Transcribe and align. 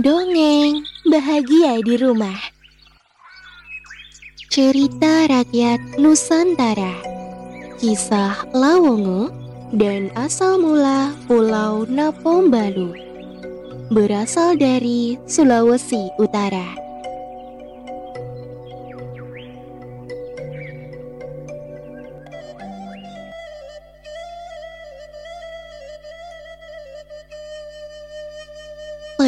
Dongeng 0.00 0.80
bahagia 1.12 1.84
di 1.84 2.00
rumah. 2.00 2.40
Cerita 4.48 5.28
rakyat 5.28 6.00
Nusantara. 6.00 6.96
Kisah 7.76 8.48
Lawongo 8.56 9.28
dan 9.76 10.08
asal 10.16 10.56
mula 10.56 11.12
Pulau 11.28 11.84
Napombalu. 11.84 12.96
Berasal 13.92 14.56
dari 14.56 15.20
Sulawesi 15.28 16.08
Utara 16.16 16.79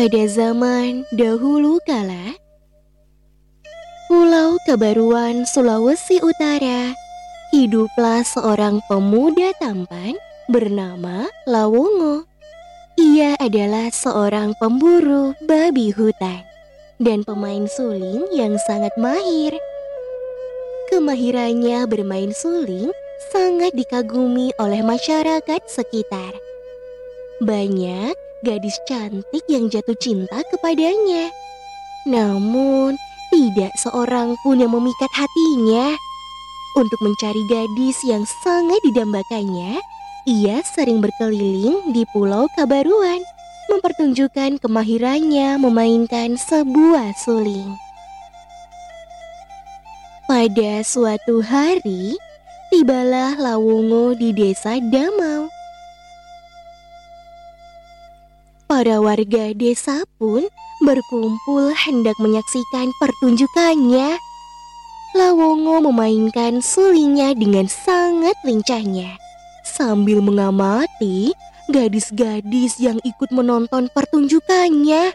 Pada 0.03 0.27
zaman 0.27 1.07
dahulu 1.15 1.79
kala, 1.87 2.35
Pulau 4.11 4.59
Kebaruan 4.67 5.47
Sulawesi 5.47 6.19
Utara, 6.19 6.91
hiduplah 7.55 8.27
seorang 8.27 8.83
pemuda 8.91 9.55
tampan 9.63 10.19
bernama 10.51 11.31
Lawongo. 11.47 12.27
Ia 12.99 13.39
adalah 13.39 13.95
seorang 13.95 14.59
pemburu 14.59 15.39
babi 15.47 15.95
hutan 15.95 16.43
dan 16.99 17.23
pemain 17.23 17.71
suling 17.71 18.27
yang 18.35 18.59
sangat 18.67 18.91
mahir. 18.99 19.55
Kemahirannya 20.91 21.87
bermain 21.87 22.35
suling 22.35 22.91
sangat 23.31 23.71
dikagumi 23.79 24.51
oleh 24.59 24.83
masyarakat 24.83 25.63
sekitar. 25.71 26.35
Banyak 27.39 28.22
gadis 28.43 28.75
cantik 28.91 29.45
yang 29.47 29.71
jatuh 29.71 29.95
cinta 30.03 30.43
kepadanya. 30.51 31.31
Namun, 32.07 32.99
tidak 33.31 33.73
seorang 33.79 34.35
pun 34.43 34.59
yang 34.59 34.75
memikat 34.75 35.11
hatinya. 35.15 35.95
Untuk 36.75 36.99
mencari 37.05 37.43
gadis 37.53 38.01
yang 38.03 38.25
sangat 38.43 38.81
didambakannya, 38.83 39.79
ia 40.25 40.57
sering 40.65 41.05
berkeliling 41.05 41.93
di 41.93 42.03
Pulau 42.11 42.49
Kabaruan, 42.57 43.21
mempertunjukkan 43.69 44.57
kemahirannya 44.59 45.61
memainkan 45.61 46.41
sebuah 46.41 47.13
suling. 47.21 47.77
Pada 50.25 50.81
suatu 50.81 51.45
hari, 51.45 52.17
tibalah 52.73 53.37
Lawungo 53.37 54.17
di 54.17 54.33
desa 54.33 54.81
Damau. 54.81 55.52
Para 58.83 58.99
warga 58.99 59.55
desa 59.55 60.03
pun 60.19 60.43
berkumpul 60.83 61.71
hendak 61.71 62.19
menyaksikan 62.19 62.91
pertunjukannya. 62.99 64.19
Lawongo 65.15 65.87
memainkan 65.87 66.59
sulingnya 66.59 67.31
dengan 67.39 67.71
sangat 67.71 68.35
lincahnya 68.43 69.15
sambil 69.63 70.19
mengamati 70.19 71.31
gadis-gadis 71.71 72.83
yang 72.83 72.99
ikut 73.07 73.31
menonton 73.31 73.87
pertunjukannya. 73.95 75.15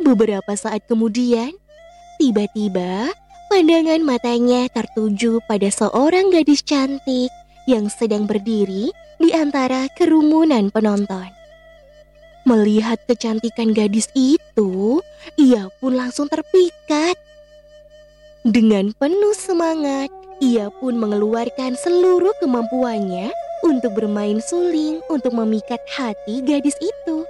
Beberapa 0.00 0.56
saat 0.56 0.80
kemudian, 0.88 1.52
tiba-tiba 2.16 3.12
pandangan 3.52 4.00
matanya 4.00 4.64
tertuju 4.72 5.44
pada 5.44 5.68
seorang 5.68 6.32
gadis 6.32 6.64
cantik 6.64 7.28
yang 7.68 7.92
sedang 7.92 8.24
berdiri 8.24 8.96
di 9.20 9.36
antara 9.36 9.92
kerumunan 9.92 10.72
penonton. 10.72 11.35
Melihat 12.46 13.02
kecantikan 13.10 13.74
gadis 13.74 14.06
itu, 14.14 15.02
ia 15.34 15.66
pun 15.82 15.98
langsung 15.98 16.30
terpikat. 16.30 17.18
Dengan 18.46 18.94
penuh 18.94 19.34
semangat, 19.34 20.06
ia 20.38 20.70
pun 20.78 20.94
mengeluarkan 20.94 21.74
seluruh 21.74 22.30
kemampuannya 22.38 23.34
untuk 23.66 23.98
bermain 23.98 24.38
suling 24.38 25.02
untuk 25.10 25.34
memikat 25.34 25.82
hati 25.90 26.38
gadis 26.46 26.78
itu. 26.78 27.26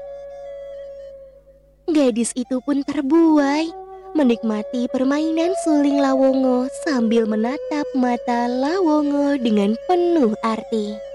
Gadis 1.89 2.37
itu 2.37 2.61
pun 2.61 2.85
terbuai, 2.85 3.73
menikmati 4.13 4.85
permainan 4.93 5.57
suling 5.65 5.97
Lawongo 5.97 6.69
sambil 6.85 7.25
menatap 7.25 7.89
mata 7.97 8.53
Lawongo 8.53 9.41
dengan 9.41 9.73
penuh 9.89 10.37
arti. 10.45 11.06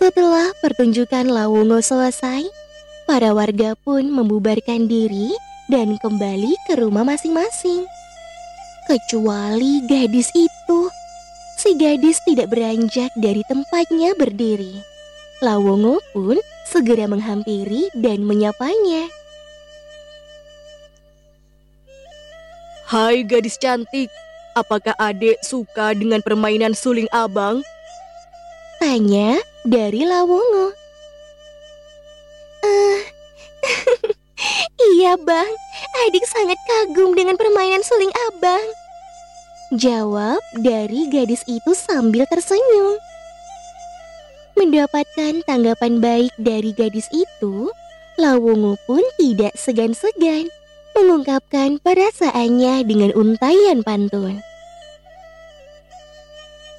Setelah 0.00 0.56
pertunjukan 0.64 1.28
Lawongo 1.28 1.84
selesai, 1.84 2.48
para 3.04 3.36
warga 3.36 3.76
pun 3.84 4.08
membubarkan 4.08 4.88
diri 4.88 5.36
dan 5.68 6.00
kembali 6.00 6.56
ke 6.64 6.80
rumah 6.80 7.04
masing-masing. 7.04 7.84
Kecuali 8.88 9.84
gadis 9.84 10.32
itu, 10.32 10.88
si 11.60 11.76
gadis 11.76 12.16
tidak 12.24 12.48
beranjak 12.48 13.12
dari 13.12 13.44
tempatnya 13.44 14.16
berdiri. 14.16 14.80
Lawongo 15.44 16.00
pun 16.16 16.40
segera 16.64 17.04
menghampiri 17.04 17.92
dan 17.92 18.24
menyapanya. 18.24 19.04
Hai 22.88 23.20
gadis 23.28 23.60
cantik, 23.60 24.08
apakah 24.56 24.96
adik 24.96 25.36
suka 25.44 25.92
dengan 25.92 26.24
permainan 26.24 26.72
suling 26.72 27.06
abang? 27.12 27.60
Tanya 28.80 29.36
dari 29.64 30.08
Lawongo. 30.08 30.72
Eh, 32.60 33.00
iya 34.96 35.16
bang, 35.20 35.52
adik 36.08 36.24
sangat 36.24 36.56
kagum 36.68 37.12
dengan 37.16 37.36
permainan 37.36 37.84
suling 37.84 38.12
abang. 38.30 38.64
Jawab 39.76 40.40
dari 40.60 41.06
gadis 41.12 41.46
itu 41.46 41.72
sambil 41.76 42.26
tersenyum. 42.26 42.98
Mendapatkan 44.58 45.40
tanggapan 45.46 46.02
baik 46.02 46.34
dari 46.36 46.74
gadis 46.74 47.06
itu, 47.14 47.70
Lawongo 48.18 48.76
pun 48.84 49.00
tidak 49.16 49.56
segan-segan 49.56 50.50
mengungkapkan 50.92 51.78
perasaannya 51.80 52.84
dengan 52.84 53.14
untayan 53.14 53.80
pantun. 53.86 54.42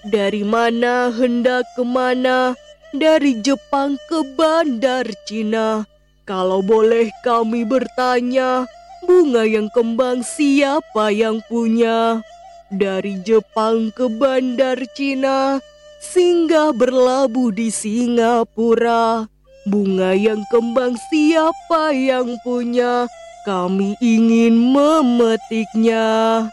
Dari 0.01 0.41
mana 0.41 1.13
hendak 1.13 1.63
ke 1.77 1.85
mana? 1.85 2.57
Dari 2.91 3.39
Jepang 3.39 3.95
ke 4.11 4.19
Bandar 4.35 5.07
Cina. 5.23 5.87
Kalau 6.27 6.59
boleh 6.59 7.07
kami 7.23 7.63
bertanya, 7.63 8.67
bunga 9.07 9.47
yang 9.47 9.71
kembang 9.71 10.19
siapa 10.19 11.07
yang 11.07 11.39
punya? 11.47 12.19
Dari 12.67 13.15
Jepang 13.23 13.95
ke 13.95 14.11
Bandar 14.11 14.75
Cina, 14.91 15.63
singgah 16.03 16.75
berlabuh 16.75 17.55
di 17.55 17.71
Singapura. 17.71 19.23
Bunga 19.63 20.11
yang 20.11 20.43
kembang 20.51 20.99
siapa 21.07 21.95
yang 21.95 22.35
punya? 22.43 23.07
Kami 23.47 23.95
ingin 24.03 24.59
memetiknya. 24.75 26.43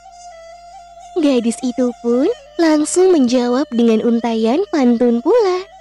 Gadis 1.18 1.58
itu 1.66 1.90
pun 1.98 2.30
langsung 2.62 3.10
menjawab 3.10 3.66
dengan 3.74 4.06
untayan 4.06 4.62
pantun 4.70 5.18
pula. 5.18 5.77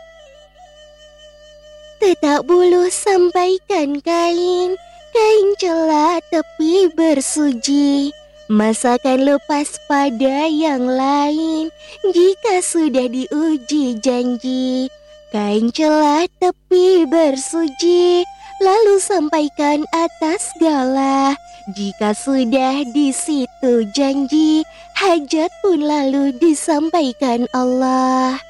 Tetak 2.07 2.47
bulu 2.47 2.87
sampaikan 2.87 3.99
kain, 3.99 4.79
kain 5.11 5.47
celah 5.59 6.23
tepi 6.31 6.87
bersuji. 6.95 8.15
Masakan 8.47 9.27
lepas 9.27 9.75
pada 9.91 10.47
yang 10.47 10.87
lain, 10.87 11.67
jika 12.07 12.63
sudah 12.63 13.11
diuji 13.11 13.99
janji. 13.99 14.87
Kain 15.35 15.67
celah 15.75 16.31
tepi 16.39 17.03
bersuji, 17.11 18.23
lalu 18.63 19.03
sampaikan 19.03 19.83
atas 19.91 20.47
galah. 20.63 21.35
Jika 21.75 22.15
sudah 22.15 22.87
di 22.87 23.11
situ 23.11 23.83
janji, 23.91 24.63
hajat 24.95 25.51
pun 25.59 25.83
lalu 25.83 26.31
disampaikan 26.39 27.51
Allah. 27.51 28.46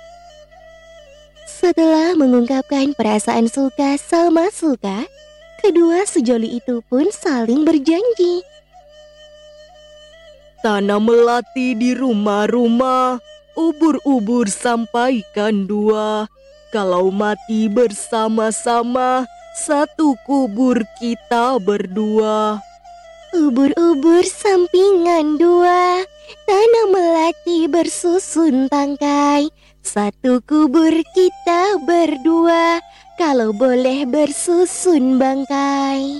Setelah 1.68 2.16
mengungkapkan 2.16 2.96
perasaan 2.96 3.52
suka 3.52 4.00
sama 4.00 4.48
suka, 4.56 5.04
kedua 5.60 6.08
sejoli 6.08 6.64
itu 6.64 6.80
pun 6.88 7.12
saling 7.12 7.68
berjanji. 7.68 8.40
Tanam 10.64 11.12
melati 11.12 11.75
di 11.75 11.92
rumah-rumah, 11.92 13.19
ubur-ubur 13.60 14.48
sampaikan 14.48 15.68
dua. 15.68 16.31
Kalau 16.72 17.12
mati 17.12 17.68
bersama-sama, 17.68 19.28
satu 19.60 20.16
kubur 20.24 20.80
kita 21.04 21.60
berdua. 21.60 22.64
Ubur-ubur 23.36 24.24
sampingan 24.24 25.36
dua, 25.36 26.00
tanah 26.48 26.86
melati 26.96 27.68
bersusun 27.68 28.72
tangkai. 28.72 29.52
Satu 29.88 30.44
kubur 30.44 30.92
kita 31.16 31.80
berdua, 31.88 32.84
kalau 33.16 33.56
boleh 33.56 34.04
bersusun 34.04 35.16
bangkai. 35.16 36.19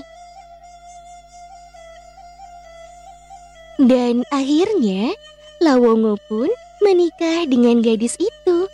Dan 3.76 4.24
akhirnya, 4.32 5.12
Lawongo 5.60 6.16
pun 6.32 6.48
menikah 6.80 7.44
dengan 7.44 7.84
gadis 7.84 8.16
itu. 8.16 8.72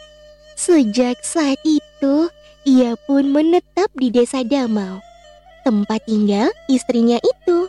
Sejak 0.55 1.26
saat 1.26 1.58
itu, 1.67 2.31
ia 2.62 2.94
pun 3.11 3.35
menetap 3.35 3.90
di 3.99 4.14
desa 4.14 4.47
Damau, 4.47 5.02
tempat 5.67 6.06
tinggal 6.06 6.55
istrinya 6.70 7.19
itu. 7.19 7.67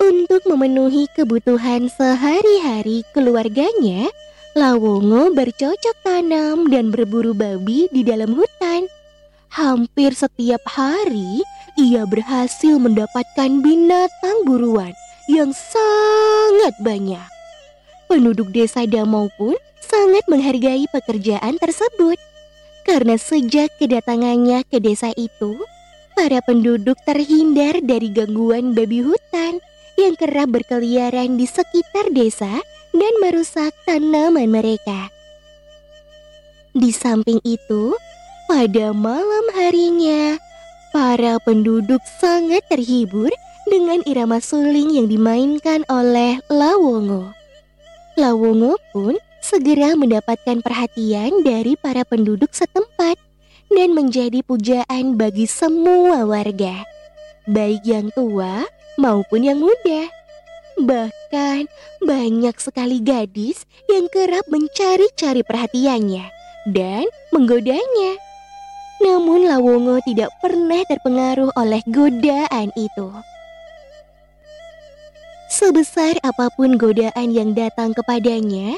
Untuk 0.00 0.40
memenuhi 0.48 1.04
kebutuhan 1.12 1.92
sehari-hari 1.92 3.04
keluarganya, 3.12 4.08
Lawongo 4.56 5.36
bercocok 5.36 6.00
tanam 6.00 6.72
dan 6.72 6.88
berburu 6.88 7.36
babi 7.36 7.92
di 7.92 8.00
dalam 8.00 8.32
hutan. 8.32 8.88
Hampir 9.52 10.16
setiap 10.16 10.64
hari, 10.64 11.44
ia 11.76 12.08
berhasil 12.08 12.80
mendapatkan 12.80 13.60
binatang 13.60 14.48
buruan 14.48 14.96
yang 15.28 15.52
sangat 15.52 16.72
banyak. 16.80 17.28
Penduduk 18.08 18.48
desa 18.48 18.88
Damau 18.88 19.28
pun 19.36 19.60
sangat 19.84 20.24
menghargai 20.24 20.88
pekerjaan 20.88 21.60
tersebut. 21.60 22.16
Karena 22.88 23.20
sejak 23.20 23.76
kedatangannya 23.76 24.64
ke 24.64 24.80
desa 24.80 25.12
itu, 25.20 25.52
para 26.16 26.40
penduduk 26.40 26.96
terhindar 27.04 27.84
dari 27.84 28.08
gangguan 28.08 28.72
babi 28.72 29.04
hutan 29.04 29.60
yang 29.96 30.14
kerap 30.14 30.52
berkeliaran 30.52 31.40
di 31.40 31.48
sekitar 31.48 32.12
desa 32.12 32.60
dan 32.92 33.12
merusak 33.20 33.72
tanaman 33.84 34.48
mereka. 34.48 35.12
Di 36.76 36.92
samping 36.92 37.40
itu, 37.44 37.96
pada 38.48 38.92
malam 38.92 39.44
harinya, 39.56 40.36
para 40.92 41.40
penduduk 41.40 42.00
sangat 42.20 42.64
terhibur 42.68 43.32
dengan 43.66 44.04
irama 44.04 44.38
suling 44.38 44.94
yang 44.94 45.08
dimainkan 45.08 45.82
oleh 45.88 46.38
Lawongo. 46.52 47.32
Lawongo 48.16 48.76
pun 48.92 49.16
segera 49.40 49.96
mendapatkan 49.96 50.60
perhatian 50.60 51.44
dari 51.44 51.76
para 51.80 52.04
penduduk 52.04 52.52
setempat 52.52 53.16
dan 53.72 53.92
menjadi 53.92 54.40
pujaan 54.46 55.18
bagi 55.18 55.48
semua 55.48 56.22
warga, 56.28 56.86
baik 57.50 57.82
yang 57.84 58.08
tua 58.14 58.64
maupun 59.00 59.44
yang 59.44 59.60
muda. 59.60 60.08
Bahkan 60.76 61.72
banyak 62.04 62.56
sekali 62.60 63.00
gadis 63.00 63.64
yang 63.88 64.12
kerap 64.12 64.44
mencari-cari 64.52 65.40
perhatiannya 65.40 66.28
dan 66.68 67.08
menggodanya. 67.32 68.20
Namun 69.00 69.48
Lawongo 69.48 70.00
tidak 70.04 70.28
pernah 70.44 70.84
terpengaruh 70.84 71.52
oleh 71.56 71.80
godaan 71.88 72.68
itu. 72.76 73.08
Sebesar 75.48 76.20
apa 76.20 76.52
pun 76.52 76.76
godaan 76.76 77.32
yang 77.32 77.56
datang 77.56 77.96
kepadanya, 77.96 78.76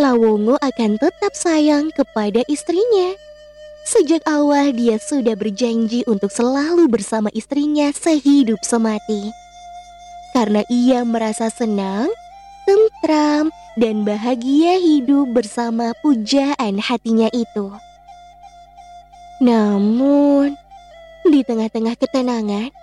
Lawongo 0.00 0.56
akan 0.64 0.96
tetap 0.96 1.36
sayang 1.36 1.92
kepada 1.92 2.40
istrinya. 2.48 3.12
Sejak 3.84 4.24
awal 4.24 4.72
dia 4.72 4.96
sudah 4.96 5.36
berjanji 5.36 6.08
untuk 6.08 6.32
selalu 6.32 6.88
bersama 6.88 7.28
istrinya 7.36 7.92
sehidup 7.92 8.64
semati 8.64 9.43
karena 10.34 10.66
ia 10.66 11.06
merasa 11.06 11.46
senang, 11.46 12.10
tentram, 12.66 13.54
dan 13.78 14.02
bahagia 14.02 14.82
hidup 14.82 15.30
bersama 15.30 15.94
pujaan 16.02 16.82
hatinya 16.82 17.30
itu. 17.30 17.70
Namun, 19.38 20.58
di 21.22 21.40
tengah-tengah 21.46 21.94
ketenangan, 21.94 22.74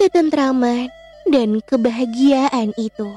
ketentraman, 0.00 0.88
dan 1.28 1.60
kebahagiaan 1.68 2.72
itu, 2.80 3.10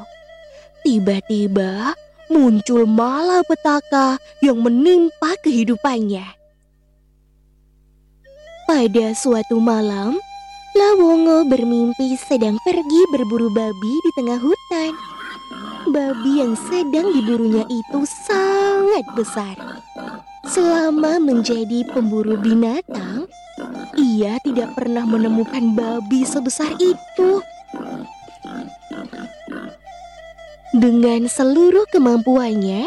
tiba-tiba 0.84 1.96
muncul 2.30 2.84
malapetaka 2.84 4.20
yang 4.44 4.60
menimpa 4.60 5.40
kehidupannya. 5.42 6.26
Pada 8.70 9.08
suatu 9.18 9.58
malam, 9.58 10.22
Lawongo 10.78 11.50
bermimpi 11.50 12.14
sedang 12.14 12.62
pergi 12.62 13.02
berburu 13.10 13.50
babi 13.50 13.94
di 14.06 14.12
tengah 14.14 14.38
hutan. 14.38 14.94
Babi 15.90 16.46
yang 16.46 16.54
sedang 16.54 17.10
diburunya 17.10 17.66
itu 17.66 18.00
sangat 18.06 19.02
besar. 19.18 19.58
Selama 20.46 21.18
menjadi 21.18 21.90
pemburu 21.90 22.38
binatang, 22.38 23.26
ia 23.98 24.38
tidak 24.46 24.78
pernah 24.78 25.10
menemukan 25.10 25.74
babi 25.74 26.22
sebesar 26.22 26.70
itu. 26.78 27.42
Dengan 30.70 31.26
seluruh 31.26 31.90
kemampuannya, 31.90 32.86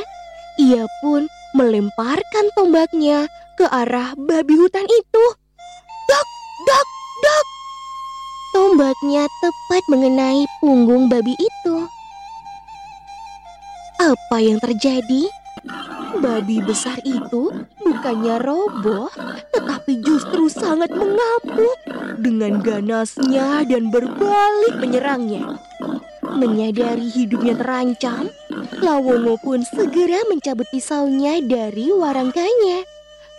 ia 0.63 0.85
pun 1.03 1.27
melemparkan 1.59 2.47
tombaknya 2.55 3.27
ke 3.59 3.67
arah 3.67 4.15
babi 4.15 4.55
hutan 4.55 4.87
itu. 4.87 5.25
Dok, 6.07 6.29
dok! 6.71 7.02
Tombaknya 8.53 9.25
tepat 9.41 9.83
mengenai 9.89 10.45
punggung 10.61 11.09
babi 11.09 11.33
itu. 11.41 11.89
Apa 13.97 14.45
yang 14.45 14.61
terjadi? 14.61 15.25
Babi 16.21 16.61
besar 16.61 17.01
itu 17.01 17.49
bukannya 17.81 18.37
roboh, 18.45 19.09
tetapi 19.57 20.05
justru 20.05 20.53
sangat 20.53 20.93
mengamuk 20.93 21.81
dengan 22.21 22.61
ganasnya 22.61 23.65
dan 23.65 23.89
berbalik 23.89 24.77
menyerangnya. 24.77 25.57
Menyadari 26.37 27.09
hidupnya 27.09 27.57
terancam, 27.57 28.29
Lawongo 28.85 29.41
pun 29.41 29.65
segera 29.65 30.21
mencabut 30.29 30.69
pisaunya 30.69 31.41
dari 31.41 31.89
warangkanya, 31.89 32.85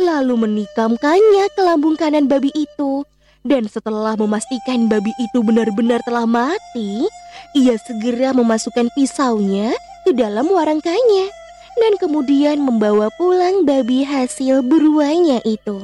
lalu 0.01 0.41
menikamkannya 0.41 1.45
ke 1.53 1.61
lambung 1.61 1.93
kanan 2.01 2.25
babi 2.25 2.49
itu 2.57 3.05
dan 3.43 3.67
setelah 3.67 4.15
memastikan 4.15 4.87
babi 4.87 5.11
itu 5.19 5.43
benar-benar 5.43 5.99
telah 6.07 6.23
mati, 6.23 7.07
ia 7.51 7.75
segera 7.75 8.31
memasukkan 8.31 8.87
pisaunya 8.95 9.75
ke 10.07 10.15
dalam 10.15 10.47
warangkanya 10.47 11.27
dan 11.75 11.93
kemudian 11.99 12.63
membawa 12.63 13.11
pulang 13.19 13.67
babi 13.67 14.07
hasil 14.07 14.63
buruannya 14.63 15.43
itu 15.43 15.83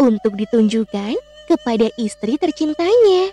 untuk 0.00 0.32
ditunjukkan 0.40 1.14
kepada 1.46 1.92
istri 2.00 2.40
tercintanya. 2.40 3.32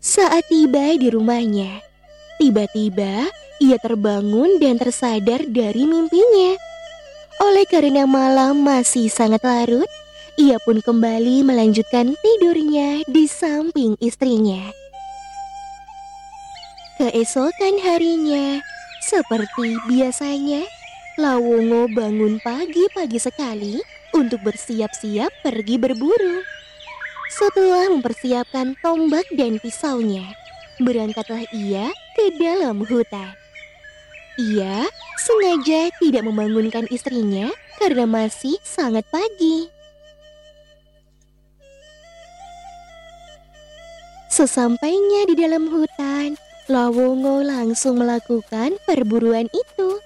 Saat 0.00 0.48
tiba 0.48 0.96
di 0.96 1.12
rumahnya, 1.12 1.84
tiba-tiba 2.40 3.28
ia 3.60 3.76
terbangun 3.76 4.56
dan 4.56 4.80
tersadar 4.80 5.44
dari 5.44 5.84
mimpinya. 5.84 6.56
Oleh 7.40 7.68
karena 7.68 8.08
malam 8.08 8.64
masih 8.64 9.12
sangat 9.12 9.44
larut, 9.44 9.88
ia 10.40 10.56
pun 10.64 10.80
kembali 10.80 11.44
melanjutkan 11.44 12.16
tidurnya 12.16 13.04
di 13.04 13.28
samping 13.28 13.92
istrinya. 14.00 14.72
Keesokan 16.96 17.76
harinya, 17.84 18.64
seperti 19.04 19.76
biasanya, 19.84 20.64
Lawongo 21.20 21.92
bangun 21.92 22.40
pagi-pagi 22.40 23.20
sekali 23.20 23.84
untuk 24.16 24.40
bersiap-siap 24.40 25.28
pergi 25.44 25.76
berburu. 25.76 26.40
Setelah 27.28 27.92
mempersiapkan 27.92 28.80
tombak 28.80 29.28
dan 29.36 29.60
pisaunya, 29.60 30.24
berangkatlah 30.80 31.44
ia 31.52 31.92
ke 32.16 32.40
dalam 32.40 32.80
hutan. 32.88 33.36
Ia 34.40 34.88
sengaja 35.20 35.92
tidak 36.00 36.24
membangunkan 36.24 36.88
istrinya 36.88 37.52
karena 37.76 38.08
masih 38.08 38.56
sangat 38.64 39.04
pagi. 39.12 39.79
Sesampainya 44.30 45.26
di 45.26 45.34
dalam 45.34 45.66
hutan, 45.66 46.38
Lawongo 46.70 47.42
langsung 47.42 47.98
melakukan 47.98 48.78
perburuan 48.86 49.50
itu. 49.50 49.98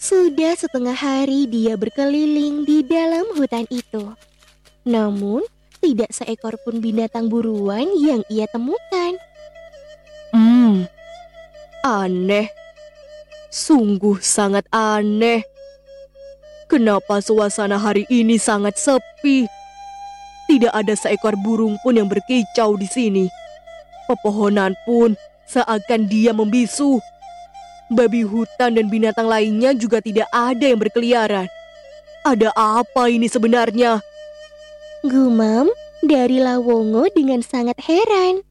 Sudah 0.00 0.56
setengah 0.56 0.96
hari 0.96 1.44
dia 1.44 1.76
berkeliling 1.76 2.64
di 2.64 2.80
dalam 2.80 3.28
hutan 3.36 3.68
itu. 3.68 4.16
Namun, 4.88 5.44
tidak 5.84 6.16
seekor 6.16 6.56
pun 6.64 6.80
binatang 6.80 7.28
buruan 7.28 7.92
yang 7.92 8.24
ia 8.32 8.48
temukan. 8.48 9.20
Hmm, 10.32 10.88
aneh. 11.84 12.48
Sungguh 13.52 14.16
sangat 14.24 14.64
aneh. 14.72 15.44
Kenapa 16.72 17.20
suasana 17.20 17.76
hari 17.76 18.08
ini 18.08 18.40
sangat 18.40 18.80
sepi? 18.80 19.63
Tidak 20.54 20.70
ada 20.70 20.94
seekor 20.94 21.34
burung 21.34 21.74
pun 21.82 21.98
yang 21.98 22.06
berkicau 22.06 22.78
di 22.78 22.86
sini. 22.86 23.26
Pepohonan 24.06 24.78
pun 24.86 25.18
seakan 25.50 26.06
dia 26.06 26.30
membisu. 26.30 27.02
Babi 27.90 28.22
hutan 28.22 28.78
dan 28.78 28.86
binatang 28.86 29.26
lainnya 29.26 29.74
juga 29.74 29.98
tidak 29.98 30.30
ada 30.30 30.62
yang 30.62 30.78
berkeliaran. 30.78 31.50
Ada 32.22 32.54
apa 32.54 33.10
ini 33.10 33.26
sebenarnya? 33.26 33.98
Gumam 35.02 35.74
dari 36.06 36.38
Lawongo 36.38 37.10
dengan 37.10 37.42
sangat 37.42 37.82
heran. 37.82 38.46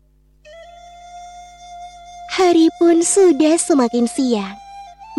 Hari 2.36 2.68
pun 2.84 3.00
sudah 3.00 3.56
semakin 3.56 4.12
siang. 4.12 4.60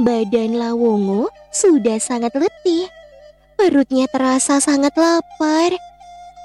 Badan 0.04 0.60
Lawongo 0.60 1.32
sudah 1.48 1.96
sangat 1.96 2.36
letih. 2.36 2.92
Perutnya 3.56 4.04
terasa 4.12 4.60
sangat 4.60 4.92
lapar. 5.00 5.72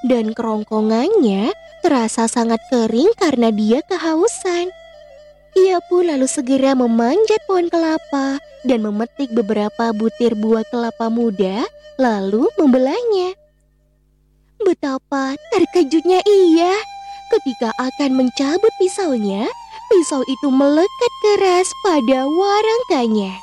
Dan 0.06 0.32
kerongkongannya 0.32 1.52
terasa 1.84 2.28
sangat 2.32 2.60
kering 2.72 3.12
karena 3.20 3.52
dia 3.52 3.84
kehausan. 3.84 4.72
Ia 5.58 5.82
pun 5.90 6.08
lalu 6.08 6.30
segera 6.30 6.78
memanjat 6.78 7.42
pohon 7.50 7.68
kelapa 7.68 8.40
dan 8.64 8.80
memetik 8.86 9.34
beberapa 9.34 9.92
butir 9.92 10.38
buah 10.38 10.64
kelapa 10.70 11.10
muda, 11.12 11.66
lalu 12.00 12.48
membelahnya. 12.56 13.36
Betapa 14.62 15.36
terkejutnya 15.56 16.20
ia 16.24 16.76
ketika 17.32 17.72
akan 17.80 18.24
mencabut 18.24 18.74
pisaunya 18.78 19.48
pisau 19.90 20.22
itu 20.28 20.48
melekat 20.54 21.14
keras 21.26 21.68
pada 21.82 22.28
warangkanya. 22.28 23.34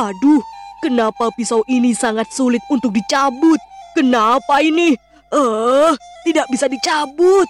Aduh, 0.00 0.40
kenapa 0.80 1.28
pisau 1.36 1.60
ini 1.68 1.92
sangat 1.92 2.32
sulit 2.32 2.62
untuk 2.72 2.96
dicabut? 2.96 3.60
Kenapa 3.92 4.64
ini? 4.64 4.96
Eh, 5.30 5.38
uh, 5.38 5.94
tidak 6.26 6.46
bisa 6.50 6.66
dicabut. 6.66 7.46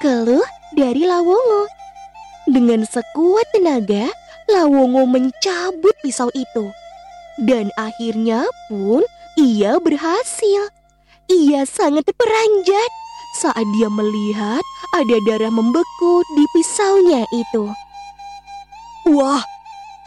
Keluh 0.00 0.44
dari 0.72 1.04
Lawongo. 1.04 1.68
Dengan 2.48 2.88
sekuat 2.88 3.44
tenaga, 3.52 4.08
Lawongo 4.48 5.04
mencabut 5.04 5.92
pisau 6.00 6.32
itu. 6.32 6.72
Dan 7.36 7.68
akhirnya 7.76 8.48
pun 8.72 9.04
ia 9.36 9.76
berhasil. 9.84 10.72
Ia 11.28 11.68
sangat 11.68 12.08
terperanjat 12.08 12.90
saat 13.32 13.64
dia 13.76 13.88
melihat 13.88 14.60
ada 14.92 15.16
darah 15.28 15.52
membeku 15.52 16.24
di 16.36 16.44
pisaunya 16.56 17.24
itu. 17.32 17.68
Wah, 19.12 19.44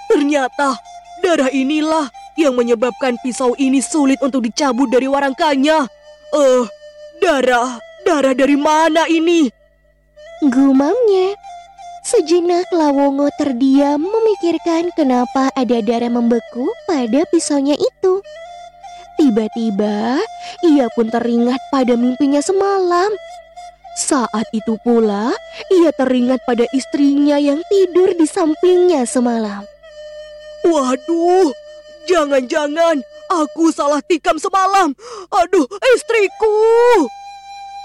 ternyata 0.10 0.78
darah 1.22 1.50
inilah 1.50 2.10
yang 2.38 2.54
menyebabkan 2.54 3.18
pisau 3.22 3.54
ini 3.58 3.82
sulit 3.82 4.18
untuk 4.22 4.46
dicabut 4.46 4.90
dari 4.90 5.10
warangkanya. 5.10 5.90
Eh, 6.36 6.44
uh, 6.44 6.68
darah, 7.24 7.80
darah 8.04 8.36
dari 8.36 8.60
mana 8.60 9.08
ini? 9.08 9.48
Gumamnya. 10.44 11.32
Sejenak 12.04 12.68
Lawongo 12.76 13.32
terdiam 13.40 14.04
memikirkan 14.04 14.92
kenapa 15.00 15.48
ada 15.56 15.80
darah 15.80 16.12
membeku 16.12 16.68
pada 16.92 17.24
pisaunya 17.32 17.80
itu. 17.80 18.20
Tiba-tiba, 19.16 20.20
ia 20.60 20.92
pun 20.92 21.08
teringat 21.08 21.72
pada 21.72 21.96
mimpinya 21.96 22.44
semalam. 22.44 23.16
Saat 23.96 24.52
itu 24.52 24.76
pula, 24.84 25.32
ia 25.72 25.96
teringat 25.96 26.44
pada 26.44 26.68
istrinya 26.76 27.40
yang 27.40 27.64
tidur 27.72 28.12
di 28.12 28.28
sampingnya 28.28 29.08
semalam. 29.08 29.64
Waduh, 30.68 31.56
jangan-jangan 32.12 33.15
aku 33.32 33.72
salah 33.74 34.02
tikam 34.04 34.38
semalam. 34.38 34.94
Aduh, 35.32 35.66
istriku! 35.96 36.56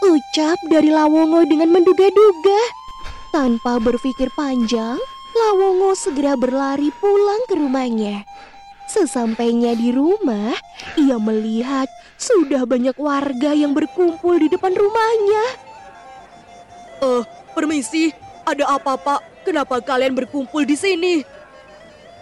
Ucap 0.00 0.56
dari 0.72 0.88
Lawongo 0.88 1.44
dengan 1.44 1.76
menduga-duga. 1.76 2.60
Tanpa 3.30 3.78
berpikir 3.78 4.32
panjang, 4.34 4.98
Lawongo 5.36 5.94
segera 5.94 6.34
berlari 6.34 6.90
pulang 6.98 7.44
ke 7.46 7.54
rumahnya. 7.54 8.24
Sesampainya 8.90 9.78
di 9.78 9.94
rumah, 9.94 10.50
ia 10.98 11.14
melihat 11.20 11.86
sudah 12.18 12.66
banyak 12.66 12.98
warga 12.98 13.54
yang 13.54 13.70
berkumpul 13.70 14.34
di 14.34 14.50
depan 14.50 14.74
rumahnya. 14.74 15.44
Eh, 17.00 17.06
uh, 17.06 17.22
permisi, 17.54 18.10
ada 18.42 18.66
apa 18.66 18.98
pak? 18.98 19.20
Kenapa 19.46 19.78
kalian 19.78 20.12
berkumpul 20.18 20.66
di 20.66 20.74
sini? 20.74 21.22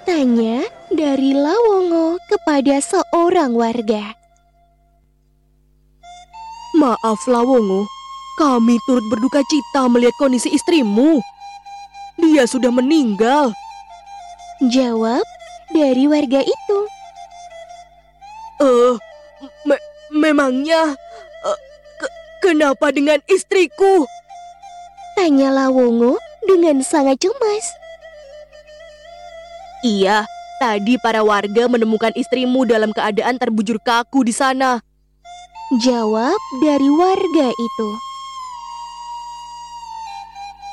Tanya 0.08 0.64
dari 0.88 1.36
Lawongo 1.36 2.16
kepada 2.32 2.80
seorang 2.80 3.52
warga. 3.52 4.16
Maaf 6.72 7.28
Lawongo, 7.28 7.84
kami 8.40 8.80
turut 8.88 9.04
berduka 9.12 9.44
cita 9.44 9.84
melihat 9.84 10.16
kondisi 10.16 10.48
istrimu. 10.48 11.20
Dia 12.16 12.48
sudah 12.48 12.72
meninggal. 12.72 13.52
Jawab 14.64 15.28
dari 15.76 16.08
warga 16.08 16.40
itu. 16.40 16.78
Eh, 18.64 18.64
uh, 18.64 18.94
me 19.68 19.76
memangnya 20.08 20.96
uh, 21.44 21.58
ke 22.00 22.08
kenapa 22.48 22.96
dengan 22.96 23.20
istriku? 23.28 24.08
Tanya 25.20 25.52
Lawongo 25.52 26.16
dengan 26.48 26.80
sangat 26.80 27.20
cemas. 27.20 27.87
Iya, 29.86 30.26
tadi 30.58 30.98
para 30.98 31.22
warga 31.22 31.70
menemukan 31.70 32.10
istrimu 32.18 32.66
dalam 32.66 32.90
keadaan 32.90 33.38
terbujur 33.38 33.78
kaku 33.78 34.26
di 34.26 34.34
sana. 34.34 34.82
Jawab 35.78 36.40
dari 36.58 36.90
warga 36.90 37.48
itu. 37.54 37.88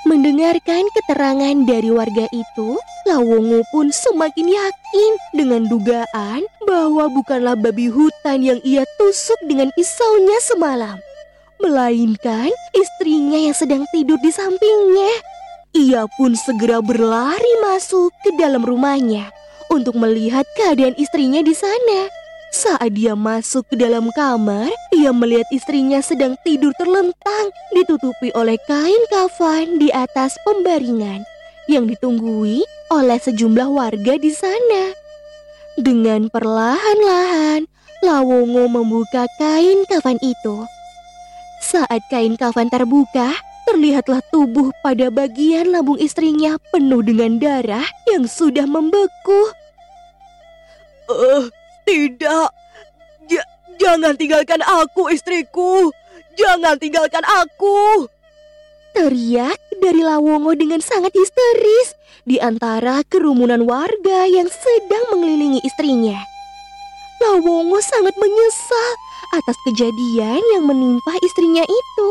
Mendengarkan 0.09 0.89
keterangan 0.89 1.55
dari 1.69 1.89
warga 1.93 2.25
itu, 2.33 2.81
Lawongo 3.05 3.61
pun 3.69 3.93
semakin 3.93 4.53
yakin 4.53 5.11
dengan 5.37 5.69
dugaan 5.69 6.45
bahwa 6.65 7.05
bukanlah 7.09 7.53
babi 7.53 7.89
hutan 7.89 8.41
yang 8.41 8.57
ia 8.65 8.85
tusuk 8.97 9.37
dengan 9.45 9.69
pisaunya 9.77 10.37
semalam, 10.41 10.97
melainkan 11.61 12.49
istrinya 12.73 13.37
yang 13.37 13.53
sedang 13.53 13.85
tidur 13.93 14.17
di 14.21 14.33
sampingnya. 14.33 15.34
Ia 15.75 16.07
pun 16.15 16.31
segera 16.39 16.79
berlari 16.79 17.53
masuk 17.59 18.15
ke 18.23 18.31
dalam 18.39 18.63
rumahnya 18.63 19.27
untuk 19.67 19.99
melihat 19.99 20.47
keadaan 20.55 20.95
istrinya 20.95 21.43
di 21.43 21.51
sana. 21.51 22.07
Saat 22.55 22.95
dia 22.95 23.11
masuk 23.11 23.67
ke 23.67 23.75
dalam 23.75 24.07
kamar, 24.15 24.71
ia 24.95 25.11
melihat 25.11 25.43
istrinya 25.51 25.99
sedang 25.99 26.39
tidur 26.47 26.71
terlentang, 26.79 27.51
ditutupi 27.75 28.31
oleh 28.39 28.55
kain 28.63 29.03
kafan 29.11 29.75
di 29.75 29.91
atas 29.91 30.39
pembaringan 30.47 31.27
yang 31.67 31.91
ditunggui 31.91 32.63
oleh 32.95 33.19
sejumlah 33.19 33.67
warga 33.67 34.15
di 34.15 34.31
sana. 34.31 34.95
Dengan 35.75 36.31
perlahan-lahan, 36.31 37.67
Lawongo 37.99 38.71
membuka 38.71 39.27
kain 39.35 39.83
kafan 39.91 40.15
itu. 40.23 40.63
Saat 41.59 41.99
kain 42.07 42.39
kafan 42.39 42.71
terbuka, 42.71 43.35
terlihatlah 43.65 44.21
tubuh 44.29 44.69
pada 44.85 45.09
bagian 45.09 45.73
lambung 45.73 45.97
istrinya 45.97 46.55
penuh 46.69 47.01
dengan 47.01 47.41
darah 47.41 47.85
yang 48.07 48.29
sudah 48.29 48.63
membeku. 48.69 49.41
Eh, 51.09 51.13
uh, 51.13 51.43
tidak. 51.85 52.49
J 53.25 53.41
jangan 53.81 54.13
tinggalkan 54.17 54.61
aku, 54.61 55.09
istriku. 55.09 55.89
Jangan 56.37 56.77
tinggalkan 56.77 57.25
aku. 57.25 58.09
Teriak 58.95 59.59
dari 59.83 60.01
Lawongo 60.01 60.55
dengan 60.55 60.79
sangat 60.79 61.11
histeris 61.11 61.99
di 62.23 62.39
antara 62.39 63.03
kerumunan 63.05 63.67
warga 63.67 64.23
yang 64.25 64.47
sedang 64.47 65.03
mengelilingi 65.11 65.59
istrinya. 65.61 66.17
Lawongo 67.21 67.79
sangat 67.79 68.15
menyesal 68.19 68.91
atas 69.35 69.57
kejadian 69.67 70.41
yang 70.55 70.63
menimpa 70.63 71.15
istrinya 71.23 71.63
itu. 71.63 72.09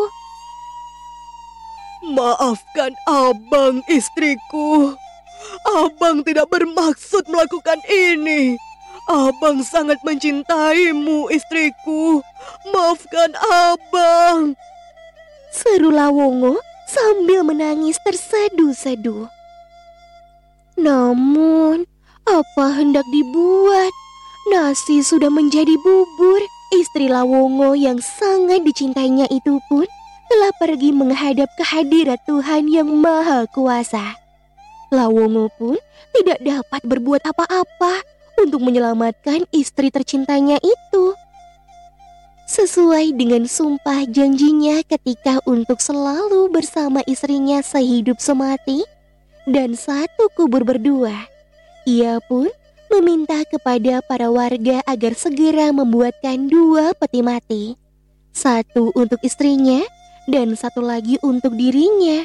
Maafkan 2.05 2.93
abang 3.09 3.81
istriku. 3.89 4.93
Abang 5.65 6.21
tidak 6.21 6.53
bermaksud 6.53 7.25
melakukan 7.33 7.81
ini. 7.89 8.61
Abang 9.09 9.65
sangat 9.65 9.97
mencintaimu 10.05 11.33
istriku. 11.33 12.21
Maafkan 12.69 13.33
abang. 13.41 14.53
Seru 15.49 15.89
Lawongo 15.89 16.61
sambil 16.85 17.41
menangis 17.41 17.97
terseduh-seduh. 18.05 19.33
Namun, 20.77 21.89
Apa 22.25 22.73
hendak 22.81 23.05
dibuat? 23.13 23.93
Nasi 24.49 25.05
sudah 25.05 25.29
menjadi 25.29 25.77
bubur. 25.85 26.41
Istri 26.73 27.13
Lawongo 27.13 27.77
yang 27.77 28.01
sangat 28.01 28.65
dicintainya 28.65 29.29
itu 29.29 29.61
pun 29.69 29.85
telah 30.35 30.51
pergi 30.59 30.91
menghadap 30.91 31.47
kehadirat 31.55 32.19
Tuhan 32.27 32.67
yang 32.67 32.91
Maha 32.91 33.47
Kuasa. 33.55 34.19
Lawongo 34.91 35.47
pun 35.55 35.79
tidak 36.11 36.43
dapat 36.43 36.83
berbuat 36.83 37.23
apa-apa 37.23 38.03
untuk 38.43 38.67
menyelamatkan 38.67 39.47
istri 39.55 39.95
tercintanya 39.95 40.59
itu. 40.59 41.15
Sesuai 42.51 43.15
dengan 43.15 43.47
sumpah 43.47 44.11
janjinya 44.11 44.83
ketika 44.83 45.39
untuk 45.47 45.79
selalu 45.79 46.51
bersama 46.51 47.07
istrinya 47.07 47.63
sehidup 47.63 48.19
semati 48.19 48.83
dan 49.47 49.79
satu 49.79 50.35
kubur 50.35 50.67
berdua, 50.67 51.15
ia 51.87 52.19
pun 52.27 52.51
meminta 52.91 53.39
kepada 53.47 54.03
para 54.11 54.35
warga 54.35 54.83
agar 54.91 55.15
segera 55.15 55.71
membuatkan 55.71 56.51
dua 56.51 56.91
peti 56.99 57.23
mati. 57.23 57.65
Satu 58.35 58.91
untuk 58.99 59.23
istrinya 59.23 59.79
dan 60.29 60.57
satu 60.57 60.81
lagi 60.81 61.21
untuk 61.21 61.57
dirinya. 61.57 62.25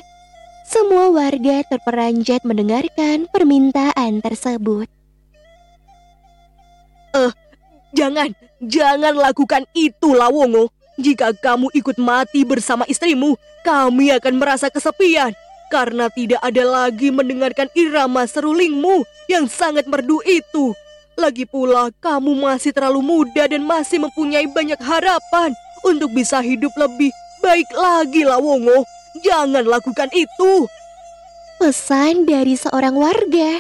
Semua 0.70 1.10
warga 1.10 1.66
terperanjat 1.66 2.46
mendengarkan 2.46 3.26
permintaan 3.34 4.22
tersebut. 4.22 4.86
Eh, 7.18 7.34
jangan, 7.98 8.30
jangan 8.62 9.18
lakukan 9.18 9.66
itu, 9.74 10.14
Lawongo. 10.14 10.70
Jika 11.00 11.34
kamu 11.34 11.74
ikut 11.74 11.98
mati 11.98 12.46
bersama 12.46 12.86
istrimu, 12.86 13.34
kami 13.66 14.14
akan 14.14 14.36
merasa 14.38 14.70
kesepian 14.70 15.34
karena 15.74 16.10
tidak 16.12 16.42
ada 16.44 16.66
lagi 16.66 17.14
mendengarkan 17.14 17.70
irama 17.78 18.26
serulingmu 18.26 19.06
yang 19.32 19.46
sangat 19.50 19.88
merdu 19.88 20.20
itu. 20.28 20.76
Lagi 21.16 21.48
pula, 21.48 21.90
kamu 22.04 22.36
masih 22.36 22.76
terlalu 22.76 23.02
muda 23.02 23.48
dan 23.48 23.64
masih 23.64 24.02
mempunyai 24.02 24.46
banyak 24.50 24.78
harapan 24.82 25.56
untuk 25.88 26.12
bisa 26.12 26.44
hidup 26.44 26.74
lebih 26.76 27.10
baik 27.40 27.70
lagi, 27.74 28.22
Lawongo. 28.24 28.86
Jangan 29.26 29.66
lakukan 29.66 30.10
itu. 30.14 30.70
Pesan 31.60 32.24
dari 32.24 32.56
seorang 32.56 32.96
warga. 32.96 33.60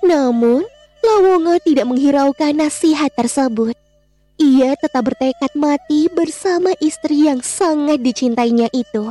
Namun, 0.00 0.64
Lawonga 1.04 1.60
tidak 1.60 1.84
menghiraukan 1.90 2.56
nasihat 2.56 3.12
tersebut. 3.12 3.76
Ia 4.38 4.78
tetap 4.78 5.10
bertekad 5.10 5.50
mati 5.58 6.06
bersama 6.14 6.70
istri 6.78 7.26
yang 7.26 7.42
sangat 7.42 7.98
dicintainya 7.98 8.70
itu. 8.70 9.10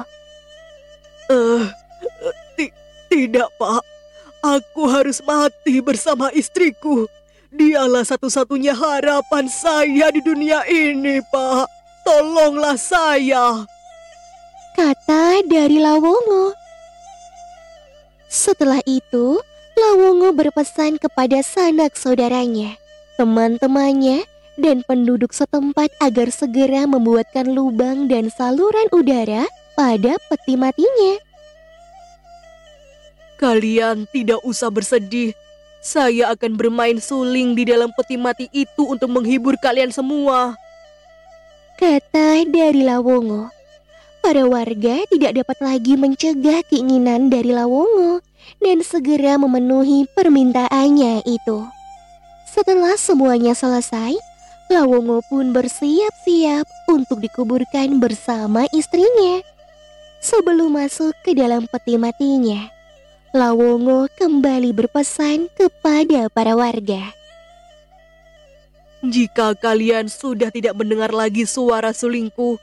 Eh, 1.27 1.35
uh, 1.35 1.67
tidak, 3.11 3.51
Pak. 3.59 3.83
Aku 4.39 4.87
harus 4.87 5.19
mati 5.27 5.83
bersama 5.83 6.31
istriku. 6.31 7.11
Dialah 7.51 8.07
satu-satunya 8.07 8.71
harapan 8.71 9.51
saya 9.51 10.07
di 10.11 10.23
dunia 10.23 10.63
ini, 10.67 11.19
Pak. 11.27 11.76
Tolonglah 12.07 12.79
saya 12.79 13.67
kata 14.79 15.43
dari 15.43 15.83
Lawongo. 15.83 16.55
Setelah 18.31 18.79
itu, 18.87 19.43
Lawongo 19.75 20.31
berpesan 20.31 21.03
kepada 21.03 21.43
sanak 21.43 21.99
saudaranya, 21.99 22.79
teman-temannya, 23.19 24.23
dan 24.55 24.87
penduduk 24.87 25.35
setempat 25.35 25.91
agar 25.99 26.31
segera 26.31 26.87
membuatkan 26.87 27.51
lubang 27.51 28.07
dan 28.07 28.31
saluran 28.31 28.87
udara 28.95 29.43
pada 29.75 30.15
peti 30.31 30.55
matinya. 30.55 31.19
Kalian 33.35 34.07
tidak 34.15 34.39
usah 34.47 34.71
bersedih. 34.71 35.35
Saya 35.83 36.31
akan 36.31 36.55
bermain 36.55 37.03
suling 37.03 37.51
di 37.51 37.67
dalam 37.67 37.91
peti 37.91 38.15
mati 38.15 38.47
itu 38.55 38.87
untuk 38.87 39.11
menghibur 39.11 39.59
kalian 39.59 39.91
semua. 39.91 40.55
Kata 41.77 42.41
dari 42.49 42.81
Lawongo. 42.81 43.53
Para 44.25 44.49
warga 44.49 44.97
tidak 45.13 45.37
dapat 45.37 45.57
lagi 45.61 45.93
mencegah 45.93 46.65
keinginan 46.65 47.29
dari 47.29 47.53
Lawongo 47.53 48.25
dan 48.57 48.81
segera 48.81 49.37
memenuhi 49.37 50.09
permintaannya 50.17 51.21
itu. 51.29 51.69
Setelah 52.49 52.97
semuanya 52.97 53.53
selesai, 53.53 54.17
Lawongo 54.73 55.21
pun 55.29 55.53
bersiap-siap 55.53 56.65
untuk 56.89 57.21
dikuburkan 57.21 58.01
bersama 58.01 58.65
istrinya. 58.73 59.45
Sebelum 60.17 60.81
masuk 60.81 61.13
ke 61.21 61.37
dalam 61.37 61.69
peti 61.69 61.93
matinya, 62.01 62.73
Lawongo 63.37 64.09
kembali 64.17 64.73
berpesan 64.73 65.45
kepada 65.53 66.25
para 66.33 66.57
warga. 66.57 67.16
Jika 69.05 69.53
kalian 69.57 70.09
sudah 70.09 70.49
tidak 70.49 70.73
mendengar 70.73 71.13
lagi 71.13 71.45
suara 71.45 71.93
sulingku, 71.93 72.57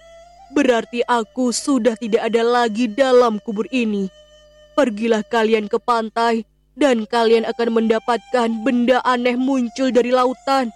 Berarti 0.54 1.02
aku 1.10 1.50
sudah 1.50 1.98
tidak 1.98 2.30
ada 2.30 2.46
lagi 2.46 2.86
dalam 2.86 3.42
kubur 3.42 3.66
ini. 3.74 4.06
Pergilah 4.78 5.26
kalian 5.26 5.66
ke 5.66 5.82
pantai 5.82 6.46
dan 6.78 7.10
kalian 7.10 7.42
akan 7.42 7.82
mendapatkan 7.82 8.48
benda 8.62 9.02
aneh 9.02 9.34
muncul 9.34 9.90
dari 9.90 10.14
lautan, 10.14 10.70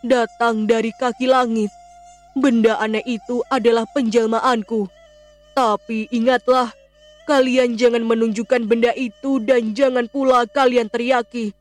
datang 0.00 0.64
dari 0.64 0.96
kaki 0.96 1.28
langit. 1.28 1.68
Benda 2.40 2.80
aneh 2.80 3.04
itu 3.04 3.44
adalah 3.52 3.84
penjelmaanku. 3.92 4.88
Tapi 5.52 6.08
ingatlah, 6.08 6.72
kalian 7.28 7.76
jangan 7.76 8.08
menunjukkan 8.08 8.64
benda 8.64 8.96
itu 8.96 9.44
dan 9.44 9.76
jangan 9.76 10.08
pula 10.08 10.48
kalian 10.48 10.88
teriaki. 10.88 11.52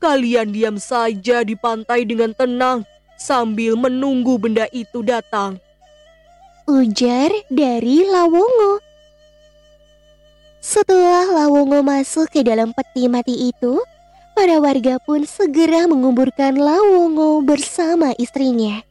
Kalian 0.00 0.56
diam 0.56 0.80
saja 0.80 1.44
di 1.44 1.52
pantai 1.54 2.08
dengan 2.08 2.32
tenang 2.32 2.88
sambil 3.20 3.76
menunggu 3.76 4.40
benda 4.40 4.64
itu 4.72 5.04
datang 5.04 5.60
ujar 6.70 7.34
dari 7.50 8.06
Lawongo. 8.06 8.78
Setelah 10.62 11.26
Lawongo 11.26 11.82
masuk 11.82 12.30
ke 12.30 12.46
dalam 12.46 12.70
peti 12.70 13.10
mati 13.10 13.50
itu, 13.50 13.82
para 14.38 14.62
warga 14.62 15.02
pun 15.02 15.26
segera 15.26 15.90
menguburkan 15.90 16.54
Lawongo 16.54 17.42
bersama 17.42 18.14
istrinya. 18.22 18.86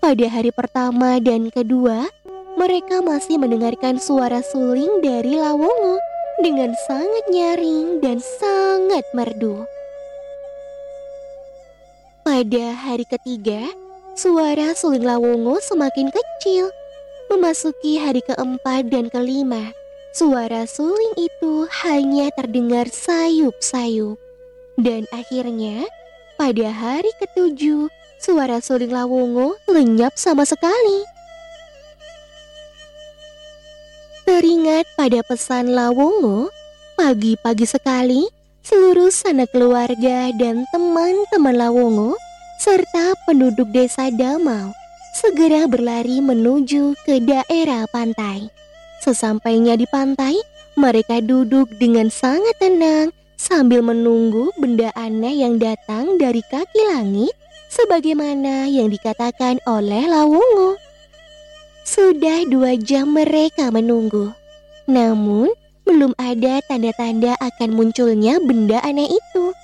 Pada 0.00 0.24
hari 0.32 0.48
pertama 0.56 1.20
dan 1.20 1.52
kedua, 1.52 2.08
mereka 2.56 3.04
masih 3.04 3.36
mendengarkan 3.36 4.00
suara 4.00 4.40
suling 4.40 5.04
dari 5.04 5.36
Lawongo 5.36 6.00
dengan 6.40 6.72
sangat 6.88 7.24
nyaring 7.28 8.00
dan 8.00 8.24
sangat 8.24 9.04
merdu. 9.12 9.68
Pada 12.26 12.74
hari 12.74 13.06
ketiga, 13.06 13.70
suara 14.18 14.74
suling 14.74 15.06
Lawongo 15.06 15.62
semakin 15.62 16.10
kecil 16.10 16.74
Memasuki 17.30 18.02
hari 18.02 18.18
keempat 18.18 18.90
dan 18.90 19.06
kelima, 19.14 19.70
suara 20.10 20.66
suling 20.66 21.14
itu 21.14 21.70
hanya 21.86 22.26
terdengar 22.34 22.90
sayup-sayup. 22.90 24.18
Dan 24.74 25.06
akhirnya, 25.14 25.86
pada 26.34 26.66
hari 26.74 27.14
ketujuh, 27.22 27.86
suara 28.18 28.58
suling 28.58 28.90
Lawongo 28.90 29.54
lenyap 29.70 30.18
sama 30.18 30.42
sekali. 30.42 31.06
Teringat 34.26 34.90
pada 34.98 35.22
pesan 35.22 35.78
Lawongo, 35.78 36.50
pagi-pagi 36.98 37.70
sekali, 37.70 38.26
seluruh 38.66 39.14
sanak 39.14 39.54
keluarga 39.54 40.34
dan 40.34 40.66
teman-teman 40.74 41.54
Lawongo, 41.54 42.18
serta 42.58 43.14
penduduk 43.22 43.70
desa 43.70 44.10
Damau 44.10 44.74
segera 45.14 45.70
berlari 45.70 46.18
menuju 46.18 46.98
ke 47.06 47.22
daerah 47.22 47.86
pantai. 47.94 48.50
Sesampainya 48.98 49.78
di 49.78 49.86
pantai, 49.86 50.34
mereka 50.74 51.22
duduk 51.22 51.70
dengan 51.78 52.10
sangat 52.10 52.58
tenang 52.58 53.14
sambil 53.38 53.86
menunggu 53.86 54.50
benda 54.58 54.90
aneh 54.98 55.46
yang 55.46 55.62
datang 55.62 56.18
dari 56.18 56.42
kaki 56.42 56.82
langit 56.90 57.30
sebagaimana 57.70 58.66
yang 58.66 58.90
dikatakan 58.90 59.62
oleh 59.70 60.10
Lawungu. 60.10 60.74
Sudah 61.86 62.42
dua 62.50 62.74
jam 62.74 63.14
mereka 63.14 63.70
menunggu, 63.70 64.34
namun 64.90 65.54
belum 65.86 66.12
ada 66.18 66.58
tanda-tanda 66.66 67.38
akan 67.38 67.70
munculnya 67.78 68.42
benda 68.42 68.82
aneh 68.82 69.06
itu. 69.06 69.54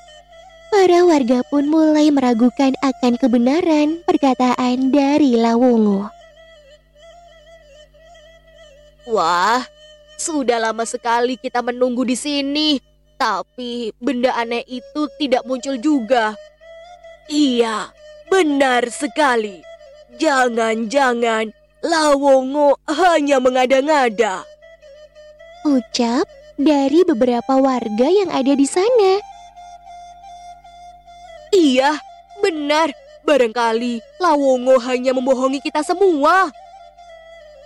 Para 0.72 1.04
warga 1.04 1.44
pun 1.50 1.68
mulai 1.68 2.08
meragukan 2.08 2.72
akan 2.80 3.20
kebenaran 3.20 4.00
perkataan 4.08 4.88
dari 4.88 5.36
Lawongo. 5.36 6.08
Wah, 9.10 9.66
sudah 10.16 10.62
lama 10.62 10.86
sekali 10.86 11.36
kita 11.36 11.60
menunggu 11.60 12.06
di 12.06 12.16
sini, 12.16 12.78
tapi 13.18 13.92
benda 13.98 14.32
aneh 14.38 14.62
itu 14.64 15.10
tidak 15.18 15.42
muncul 15.44 15.76
juga. 15.76 16.38
Iya, 17.26 17.90
benar 18.30 18.88
sekali. 18.88 19.60
Jangan-jangan 20.16 21.50
Lawongo 21.82 22.78
hanya 22.86 23.42
mengada-ngada. 23.42 24.51
Ucap 25.62 26.26
dari 26.58 27.06
beberapa 27.06 27.54
warga 27.54 28.10
yang 28.10 28.34
ada 28.34 28.50
di 28.50 28.66
sana. 28.66 29.22
Iya, 31.54 32.02
benar. 32.42 32.90
Barangkali 33.22 34.02
Lawongo 34.18 34.82
hanya 34.82 35.14
membohongi 35.14 35.62
kita 35.62 35.86
semua. 35.86 36.50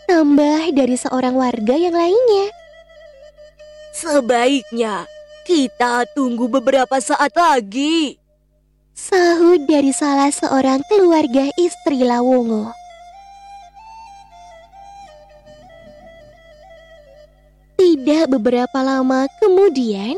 Tambah 0.05 0.77
dari 0.77 1.01
seorang 1.01 1.33
warga 1.41 1.73
yang 1.73 1.97
lainnya. 1.97 2.53
Sebaiknya 3.97 5.09
kita 5.49 6.05
tunggu 6.13 6.53
beberapa 6.53 7.01
saat 7.01 7.33
lagi. 7.33 8.21
Sahut 8.93 9.65
dari 9.65 9.97
salah 9.97 10.29
seorang 10.29 10.85
keluarga 10.93 11.49
istri 11.57 12.05
Lawongo. 12.05 12.86
Tidak 17.77 18.33
beberapa 18.33 18.81
lama 18.81 19.29
kemudian, 19.37 20.17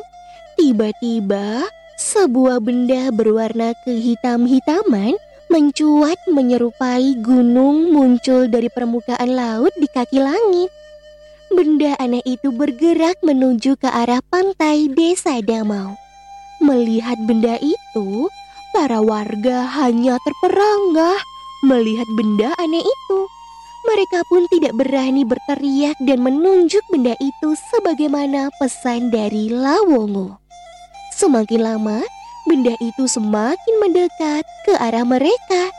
tiba-tiba 0.55 1.67
sebuah 1.99 2.63
benda 2.63 3.11
berwarna 3.11 3.75
kehitam-hitaman 3.83 5.19
mencuat 5.51 6.19
menyerupai 6.31 7.19
gunung 7.19 7.91
muncul 7.91 8.47
dari 8.47 8.71
permukaan 8.71 9.35
laut 9.35 9.75
di 9.75 9.91
kaki 9.91 10.23
langit. 10.23 10.71
Benda 11.51 11.97
aneh 11.99 12.23
itu 12.29 12.55
bergerak 12.55 13.19
menuju 13.25 13.81
ke 13.81 13.89
arah 13.89 14.21
pantai 14.29 14.87
desa 14.93 15.41
Damau. 15.41 15.97
Melihat 16.61 17.17
benda 17.25 17.57
itu, 17.59 18.29
para 18.77 19.01
warga 19.01 19.65
hanya 19.83 20.21
terperangah 20.23 21.19
melihat 21.65 22.07
benda 22.15 22.55
aneh 22.61 22.85
itu. 22.85 23.19
Mereka 23.89 24.21
pun 24.29 24.45
tidak 24.53 24.77
berani 24.77 25.25
berteriak 25.25 25.97
dan 26.05 26.21
menunjuk 26.21 26.85
benda 26.93 27.17
itu 27.17 27.57
sebagaimana 27.73 28.53
pesan 28.61 29.09
dari 29.09 29.49
Lawongo. 29.49 30.37
Semakin 31.17 31.65
lama, 31.65 32.05
benda 32.45 32.77
itu 32.85 33.09
semakin 33.09 33.75
mendekat 33.81 34.45
ke 34.69 34.77
arah 34.77 35.09
mereka. 35.09 35.73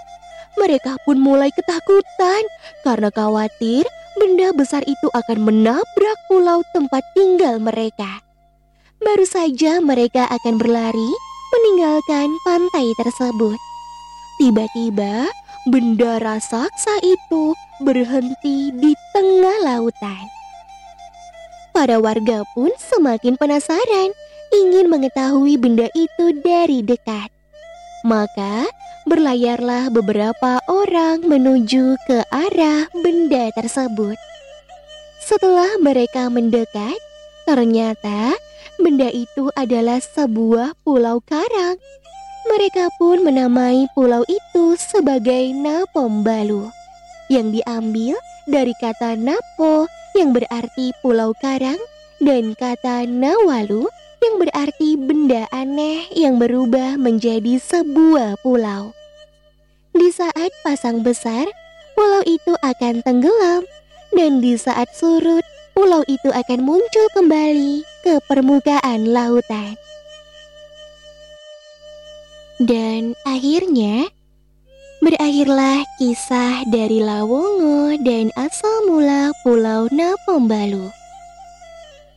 Mereka 0.57 0.97
pun 1.05 1.21
mulai 1.21 1.53
ketakutan 1.53 2.43
karena 2.81 3.13
khawatir 3.13 3.85
benda 4.17 4.57
besar 4.57 4.81
itu 4.89 5.07
akan 5.13 5.45
menabrak 5.45 6.17
pulau 6.27 6.65
tempat 6.73 7.05
tinggal 7.13 7.61
mereka. 7.61 8.25
Baru 8.99 9.23
saja 9.23 9.79
mereka 9.79 10.25
akan 10.27 10.57
berlari 10.57 11.11
meninggalkan 11.53 12.33
pantai 12.41 12.89
tersebut. 12.99 13.55
Tiba-tiba, 14.41 15.29
benda 15.67 16.21
raksasa 16.23 17.03
itu 17.03 17.51
berhenti 17.83 18.71
di 18.71 18.95
tengah 19.11 19.57
lautan. 19.65 20.25
Para 21.75 21.99
warga 21.99 22.47
pun 22.55 22.71
semakin 22.79 23.35
penasaran, 23.35 24.11
ingin 24.55 24.87
mengetahui 24.87 25.59
benda 25.59 25.87
itu 25.95 26.39
dari 26.43 26.83
dekat. 26.83 27.31
Maka 28.07 28.67
berlayarlah 29.07 29.91
beberapa 29.91 30.63
orang 30.67 31.23
menuju 31.23 31.99
ke 32.07 32.23
arah 32.31 32.87
benda 33.03 33.51
tersebut. 33.55 34.15
Setelah 35.19 35.79
mereka 35.83 36.31
mendekat, 36.31 36.97
ternyata 37.43 38.33
benda 38.79 39.11
itu 39.11 39.51
adalah 39.53 39.99
sebuah 39.99 40.73
pulau 40.83 41.19
karang. 41.23 41.77
Mereka 42.49 42.89
pun 42.97 43.21
menamai 43.21 43.85
pulau 43.93 44.25
itu 44.25 44.73
sebagai 44.73 45.53
Napombalu 45.53 46.73
yang 47.29 47.53
diambil 47.53 48.17
dari 48.49 48.73
kata 48.81 49.13
Napo 49.13 49.85
yang 50.17 50.33
berarti 50.33 50.89
pulau 51.05 51.37
karang 51.37 51.77
dan 52.17 52.57
kata 52.57 53.05
Nawalu 53.05 53.85
yang 54.19 54.35
berarti 54.41 54.97
benda 54.97 55.45
aneh 55.53 56.09
yang 56.09 56.41
berubah 56.41 56.97
menjadi 56.97 57.61
sebuah 57.61 58.41
pulau. 58.41 58.97
Di 59.93 60.09
saat 60.09 60.49
pasang 60.65 61.05
besar, 61.05 61.45
pulau 61.93 62.25
itu 62.25 62.57
akan 62.65 63.05
tenggelam 63.05 63.61
dan 64.09 64.41
di 64.41 64.57
saat 64.57 64.89
surut, 64.97 65.45
pulau 65.77 66.01
itu 66.09 66.33
akan 66.33 66.65
muncul 66.65 67.05
kembali 67.13 67.85
ke 68.01 68.17
permukaan 68.25 69.05
lautan. 69.13 69.77
Dan 72.59 73.15
akhirnya, 73.23 74.11
Berakhirlah 74.99 75.87
kisah 75.95 76.67
dari 76.67 76.99
Lawongo 76.99 77.95
dan 78.03 78.35
asal 78.35 78.83
mula 78.83 79.31
Pulau 79.47 79.87
Napombalu. 79.95 80.91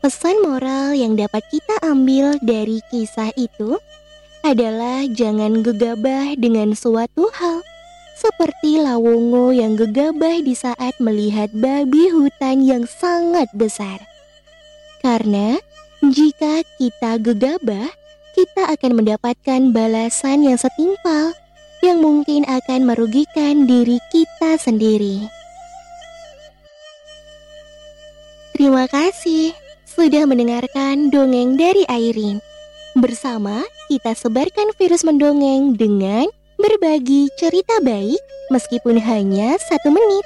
Pesan 0.02 0.42
moral 0.42 0.90
yang 0.90 1.14
dapat 1.14 1.46
kita 1.46 1.78
ambil 1.87 2.42
dari 2.42 2.83
kisah 2.90 3.31
itu 3.38 3.78
adalah 4.42 5.07
jangan 5.14 5.62
gegabah 5.62 6.35
dengan 6.35 6.74
suatu 6.74 7.31
hal, 7.31 7.62
seperti 8.18 8.83
Lawongo 8.83 9.55
yang 9.55 9.78
gegabah 9.78 10.42
di 10.42 10.59
saat 10.59 10.98
melihat 10.98 11.55
babi 11.55 12.11
hutan 12.11 12.66
yang 12.66 12.83
sangat 12.90 13.46
besar. 13.55 14.02
Karena 15.07 15.55
jika 16.02 16.66
kita 16.83 17.22
gegabah, 17.22 17.94
kita 18.32 18.72
akan 18.72 19.02
mendapatkan 19.02 19.60
balasan 19.72 20.44
yang 20.44 20.56
setimpal 20.56 21.36
yang 21.82 21.98
mungkin 21.98 22.46
akan 22.46 22.86
merugikan 22.86 23.66
diri 23.66 23.98
kita 24.14 24.56
sendiri. 24.56 25.26
Terima 28.54 28.86
kasih 28.86 29.56
sudah 29.82 30.24
mendengarkan 30.24 31.10
dongeng 31.10 31.58
dari 31.58 31.82
Airin. 31.90 32.38
Bersama 32.94 33.64
kita 33.88 34.14
sebarkan 34.14 34.70
virus 34.78 35.02
mendongeng 35.02 35.74
dengan 35.74 36.28
berbagi 36.60 37.26
cerita 37.34 37.82
baik 37.82 38.20
meskipun 38.54 39.00
hanya 39.02 39.58
satu 39.58 39.90
menit. 39.90 40.24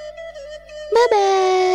Bye-bye. 0.93 1.66